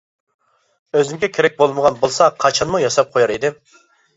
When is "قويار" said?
3.19-3.37